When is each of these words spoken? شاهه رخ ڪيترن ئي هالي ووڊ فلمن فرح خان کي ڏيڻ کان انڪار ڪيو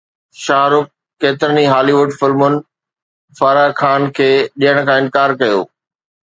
شاهه 0.43 0.67
رخ 0.73 0.85
ڪيترن 1.21 1.57
ئي 1.59 1.65
هالي 1.73 1.93
ووڊ 1.95 2.11
فلمن 2.19 2.53
فرح 3.37 3.65
خان 3.79 4.01
کي 4.17 4.29
ڏيڻ 4.61 4.75
کان 4.87 4.97
انڪار 5.01 5.29
ڪيو 5.41 5.59